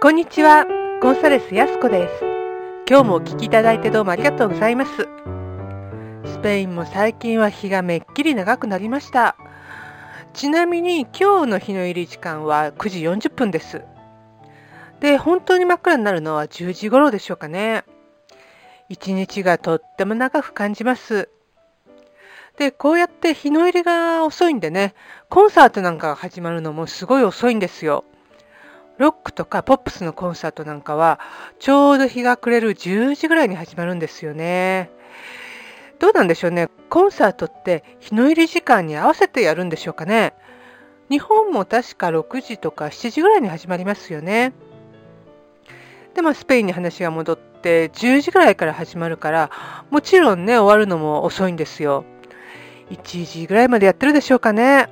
[0.00, 0.64] こんにちは、
[1.02, 2.24] ゴンサレスヤスコです。
[2.88, 5.08] 今日もお聞きいただいてどうもありがとうございます。
[6.24, 9.34] スペインも最近は日がめっきり長くなりました。
[10.34, 13.82] ちなみに今日の日の入り時間は9時40分です。
[15.00, 17.82] で、本当に真っ暗になるのは10時頃でしょうかね。
[18.88, 21.28] 一日がとっても長く感じます。
[22.56, 24.94] で、こうやって日の入りが遅いんでね、
[25.28, 28.04] コンサートなんかが始まるのもすごい遅いんですよ。
[28.98, 31.20] ロックとかポップスのコンサートなんかは、
[31.58, 34.90] ちょうど日が暮れる10時ぐらいに始まるんですよね。
[35.98, 36.68] どうなんでしょうね。
[36.90, 40.34] コンサートって日の入り時間に合わせてやるんでしょうかね。
[41.10, 44.52] 日本も確か6時とか7時ぐらいに始まりますよね。
[46.14, 49.50] で、まあ、スペインに話が戻って10時ぐらいから始まるから、
[49.90, 52.04] もちろんね、終わるのも遅いんですよ。
[52.90, 54.88] 1時ぐらいまでやってるでしょうかね。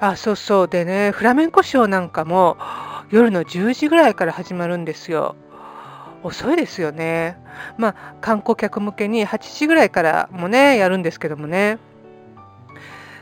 [0.00, 0.68] あ、そうそう。
[0.68, 2.56] でね、フラメンコショーなんかも
[3.10, 5.36] 夜の10時ぐらいから始まるんですよ。
[6.22, 7.36] 遅いですよね。
[7.76, 11.78] まあ、観光客向けに8時ぐらいからもね、やるんですけどもね。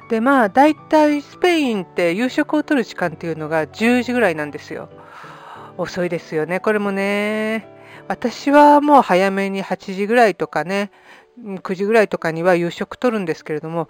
[0.08, 4.88] で、まあ、大体スペインって夕食をとる時間っていうのが10時ぐらいなんですよ。
[5.76, 7.68] 遅いですよね、これもね。
[8.08, 10.90] 私はもう早めに8時ぐらいとかね、
[11.44, 13.88] 9時ぐらいとかには夕食とるんですけれども、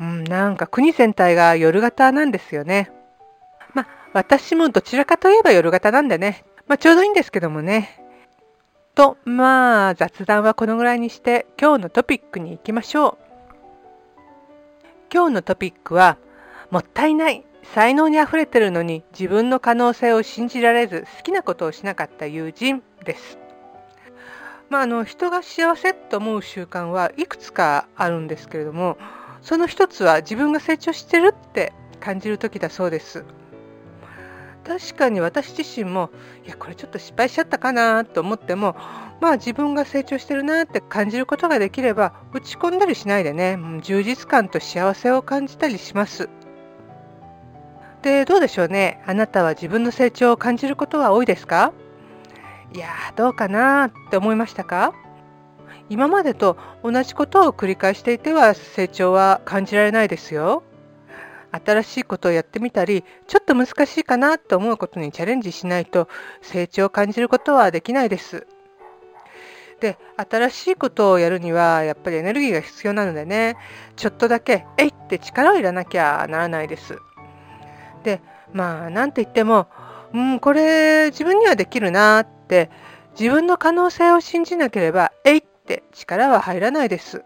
[0.00, 2.90] うん、なんか国全体が夜型なんですよね。
[3.74, 8.00] まあ、私もどちらかといえば夜型なんでね、まあ、ちょうどいいんですけどもね。
[8.94, 13.18] と、まあ、雑談はこのぐらいにして、今日のトピックに行きましょう。
[15.12, 16.16] 今日のトピックは、
[16.70, 17.44] もったいない。
[17.64, 23.38] 才能にあふれてるのに自分の可能性を信じられず好きなことをしなかった友人です。
[24.68, 28.98] まあ、あの人が幸せと思う習慣はいくつかあるんですけれども
[29.44, 33.24] その一つは自分が成長してるって感じる時だそうです。
[34.66, 36.08] 確かに私自身も
[36.46, 38.74] いやこれちょっと失敗しちゃったかなと思っても
[39.20, 46.30] まあ自分が成長してるなって感じることができれば打ち込んだりしないでね充実感と幸せを感じたりします。
[48.00, 51.74] でどうでしょうねあなたは自分の成長を感じることは多いですか？
[52.72, 54.94] いやどうかなって思いましたか？
[55.90, 60.62] 今までと同じことを繰り返していては成長は感じられないですよ。
[61.52, 66.08] 新しいことをやってみたり、ちょっと難しいかなと思うことにチャレンジしないと
[66.42, 68.46] 成長を感じることはできないです。
[69.80, 73.56] で、新しいことをやるにはやっぱりエネルギーが必要なのでね、
[73.96, 76.98] ちょっとだけ、えいって力を入れなきゃならないです。
[78.02, 78.20] で、
[78.52, 79.68] まあ、なんと言っても、
[80.12, 82.70] うん、これ自分にはできるなって
[83.18, 87.24] 自分の可能性を信じなければ、えいって力は入らないです。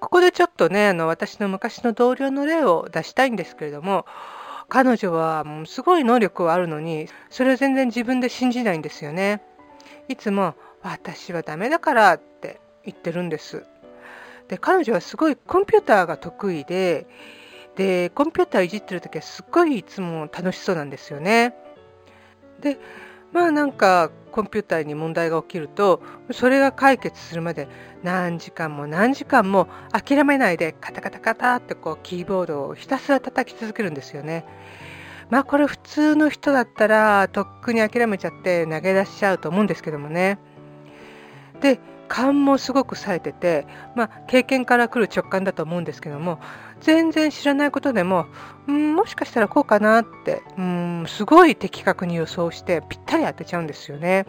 [0.00, 4.06] ここでちょっとね、あの私の昔の同僚の例を出したいんですけれども、
[4.68, 9.42] 彼女はもうすごい能力はあるのに、それを全然自分で信じないんですよね。
[10.08, 13.64] いつも、私はダメだからって言ってるんです。
[14.48, 17.06] で、彼女はすごいコンピューターが得意で、
[17.76, 21.54] で、コンピューターいじってる時はすっごいいつも楽しそうなんですよね。
[22.60, 22.78] で、
[23.32, 27.68] まあなんかコンピューターに問題が起きると、それが解決するまで
[28.02, 34.44] 何時間も何時間も諦めないでカタカタカタってこうキーボードをひたすら叩き続けるんですよね。
[35.30, 40.38] まあこれ普通の人だったらとっくに諦めちゃって投げ出しちゃうと思うんですけどもね。
[41.60, 46.38] で、勘もすごく冴えてて、まあ、経験から来る直感だと思うんですけども
[46.80, 48.26] 全然知らないことでも、
[48.72, 54.26] ん、もしかしたらこうかなって、うん、すごい的確に予想してぴったり当てちゃうんですよね。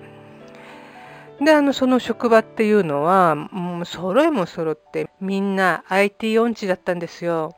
[1.41, 3.35] であのその職場っていうのは、
[3.81, 7.53] う、揃いも揃ってみんな IT 音痴だったんですよ。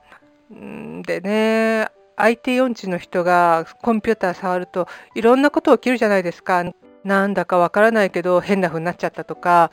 [0.50, 1.88] でね
[2.18, 6.66] IT 音痴の人がコンピューター触るといろんなこと起きるじゃないですか。
[7.04, 9.72] なんだかわからないけど変な風になっちゃったとか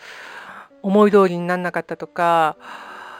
[0.82, 2.56] 思い通りにならなかったとか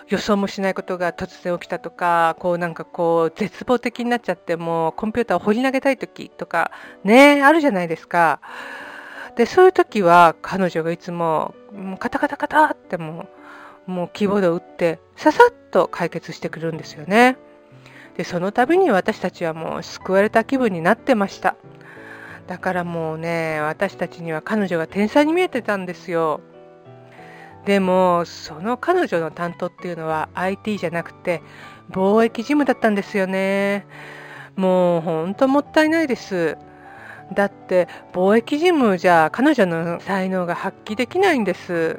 [0.09, 6.71] 予想もしないことが突然起きたとかこうなんかこう絶望的になっちゃってもうコンピューターを掘り投げたい時とか
[7.03, 8.41] ねあるじゃないですか。
[9.35, 13.29] でそういう時は彼女がいつももうカタカタカタっても
[13.87, 17.37] うもうキーボードを打ってささっと解決してくるんですよね。
[18.17, 21.57] でその度に私たちはもう救われた気分になってました。
[22.47, 26.41] だからもうね、私たちには彼女が天才に見えてたんですよ。
[27.65, 31.43] でも、その彼女の担当っていうのは IT じゃなくて
[31.91, 33.87] 貿易事務だったんですよね。
[34.55, 36.57] もうほんともったいないです。
[37.35, 41.99] だって貿易事務じゃ彼女の才能が発揮できないんです。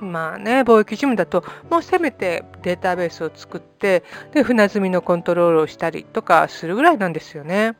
[0.00, 4.02] まあね、貿易事務だともうせめてデータベースを作って
[4.32, 7.74] で船積みのコントロールをしたりとかするぐらいなんですよね。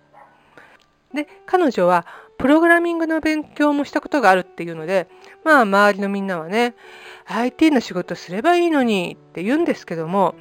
[1.15, 2.07] で彼女は
[2.39, 5.09] プログラミングの勉強もしたことがあるっていうので
[5.45, 6.75] まあ周りのみんなはね
[7.27, 10.35] IT の仕事すればいいのにって言うんですけども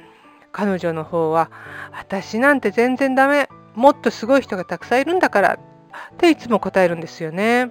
[0.50, 1.50] 彼女の方は
[1.92, 5.58] 私なんて全然ダメもっとすごい人がたくさんいるんだからっ
[6.18, 7.70] ていつも答えるんですよね。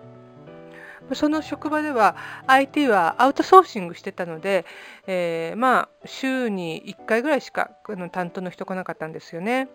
[1.14, 2.16] その職場では
[2.48, 4.66] IT はアウトソーシングしてたので、
[5.08, 7.72] えー、まあ週に1回ぐらいしか
[8.12, 9.68] 担当の人来なかったんですよね。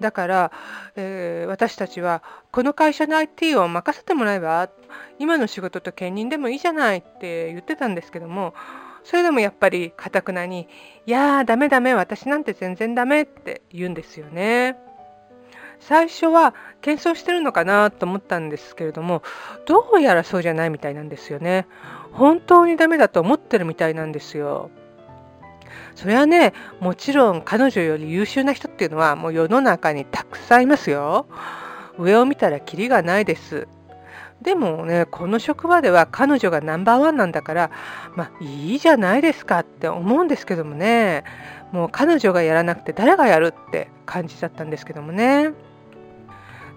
[0.00, 0.52] だから、
[0.96, 4.70] えー、私たちはこの会社の IT を任せてもらえば
[5.18, 8.54] 今の仕事と兼任でもいいじゃないって言ってたんですけども
[9.04, 10.68] それでもやっぱりかたくなに
[11.06, 14.76] 「いやーダメダメ私なんて全然ダメ」って言うんですよね。
[15.80, 19.22] 最初は謙遜してるのかなと思ったんですけれども
[19.66, 21.66] どうやらそうじゃないみたいなんですよね。
[22.12, 24.70] 本当にダメだと思ってるみたいなんですよ。
[25.94, 31.26] それはねもちろん彼女より優秀な人っていうのはもう世の中にたくさんいますよ。
[31.98, 33.68] 上を見たらキリがないです。
[34.42, 37.70] でもねこの職場では彼女がナンバーワンなんだから
[38.14, 41.24] まあいいじゃないですかって思うんですけどもね
[41.72, 45.52] もう彼女がやらなくて誰がやるって感じだったんですけどもね。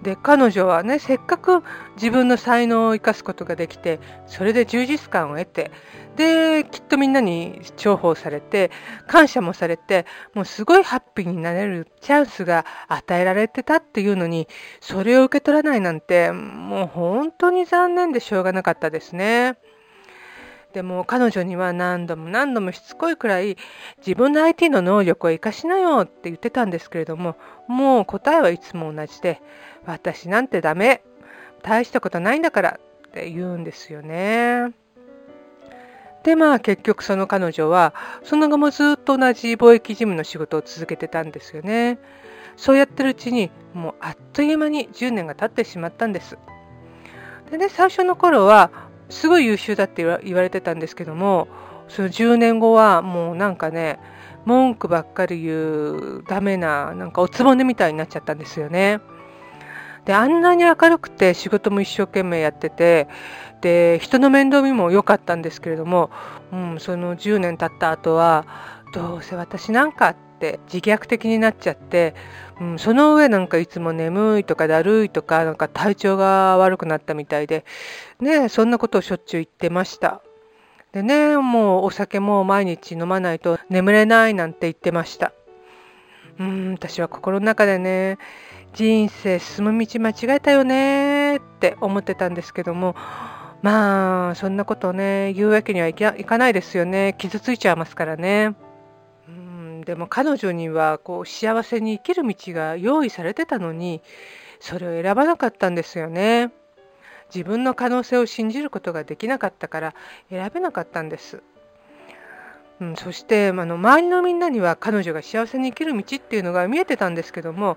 [0.02, 1.62] で彼女はねせっかく
[1.96, 5.70] 自分の才能を生かすことができてそれで充実感を得て
[6.16, 8.70] できっとみんなに重宝されて
[9.06, 14.48] 感謝もされてもうすごいハッピーになれるチャンスが与えられてたっていうのに
[14.80, 19.58] それを受け取らないなんてもう本当に残念でしょうがなかったですね。
[20.72, 23.56] でも彼女には何度も何度もしつこいくらい
[23.98, 27.36] 自分の IT の能力を生かしなよって言ってたんですけれども
[27.68, 29.40] もう答えはいつも同じで
[29.92, 31.02] 私なんてダメ
[31.62, 34.72] 大したことないんだからって言うんですよね。
[36.24, 41.98] でまあ結局その彼女はその後もずっと同じ貿易事務の仕事を続けてたんですよね。
[42.56, 46.36] そうやってるうちにもうあっという間に10年が経ってしまったんです。
[47.50, 48.70] でね最初の頃は
[49.08, 51.48] すごい優秀だって言われてたんですけども
[51.88, 53.98] その10年後はもうなんかね
[54.44, 59.00] 文句ばっかり言うダメななんかおつぼねみたいになっちゃったんですよね。
[60.08, 63.08] であんなに明るくて仕事も一生懸命やってて
[63.60, 66.10] で人の面倒見も良かったんですけれども、
[66.50, 68.46] うん、その10年経った後は
[68.94, 72.14] どうせ私なんかって自虐的になっちゃって、
[72.58, 77.66] うん、その上なんかいつも眠いとかだるいとかなんか体調が悪くなったみたいで
[78.18, 80.22] ねそんなことをしょっちゅう言ってました。
[80.92, 85.32] でねもうお酒も毎日飲まないと眠れないなんて言ってました。
[86.40, 88.16] うん私は心の中でね
[88.74, 92.94] 人生進む道間違えたよねって思ってたんですけども
[93.62, 98.54] まあそんなことね言うわけにはいかないですよね傷ついちゃいますからね。
[99.28, 104.00] うんでも彼女にはこう幸せに生きる道が用意されてたのに
[104.60, 106.52] それを選ばなかったんですよね。
[107.34, 109.94] 自分の可能性を信じることができなかったから
[110.30, 111.42] 選べなかったんです。
[112.80, 117.76] うん、そしてあの周りのみんなには彼女が幸せに生きる道っていうのが見えてたんですけども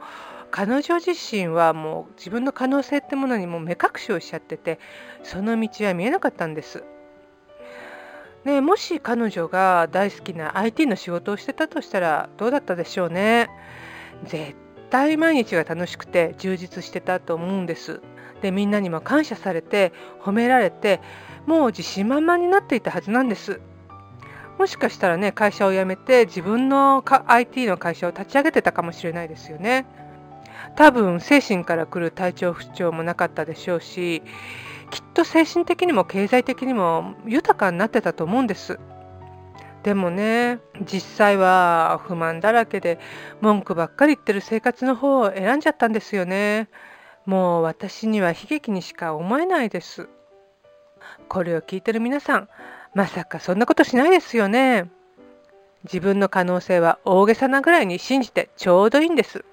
[0.52, 4.80] 彼女自身はもう自分の可能性ってものにも目隠しをしちゃってて
[5.24, 6.84] その道は見えなかったんです。
[8.44, 13.50] ね、もし彼女が大好きな IT の仕事をしてたとしたらどうだったでしょうね。
[14.26, 14.56] 絶
[14.90, 18.02] 対毎日が楽しくて充実してたと思うんです。
[18.42, 21.00] でみんなにも感謝されて褒められて
[21.46, 23.62] もう自信満々になっていたはずなんです。
[24.58, 29.86] もしかしたらね会社を辞めて自分の IT の会社を立ち上げてたかもしれないですよね。
[30.76, 34.22] 多分精神から来る体調不調もなかったでしょうし
[34.92, 38.80] きっと精神的にも経済的にも豊かになってたと思うんです。
[39.84, 43.00] でもね実際は不満だらけで
[43.42, 46.70] 文句ばっかり言ってる生活の方を選んじゃったんですよね。
[47.26, 50.10] もう私には悲劇にしか思えないです。
[51.28, 52.50] これを聞いてる皆さん
[52.94, 54.90] まさかそんなことしないですよね。
[55.86, 59.46] 自分の可能性は大げさなぐらいに信じてちょうどいいんです。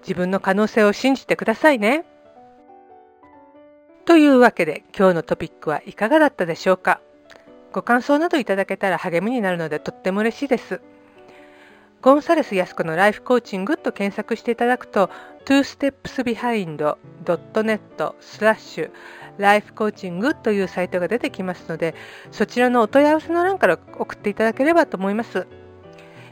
[0.00, 2.04] 自分の可能性を信じてくださいね。
[4.04, 7.00] というわけで今日のトピックはいかがだったでしょうか
[7.72, 10.80] ご感想などいただけたら励みになるのでとっても嬉しいです。
[12.04, 15.08] ゴンサレス安子のライフコーチングと検索していただくと
[15.46, 18.90] twostepsbehind.net スラッシュ
[19.38, 21.94] ライフコーチングというサイトが出てきますので
[22.30, 25.46] そちらのお問い合わせの欄から送っていただければと思います。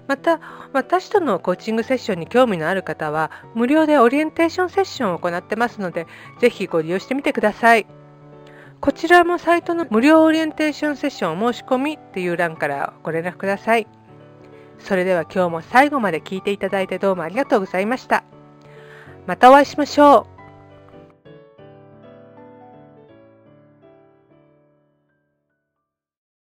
[0.09, 0.41] また
[0.75, 6.07] 私とのコーチングセッションに興味のある方は無料でオリエンテーションセッションを行ってますので
[6.39, 7.87] ぜひご利用してみてください
[8.81, 13.87] こちらもサイトの無料オリエンテーションセッションお申し込みっていう欄からご連絡ください
[14.85, 18.25] それでは今日も最後まで聞いていただいてどうもありがとうございました。
[19.27, 20.32] またお会いしましょう。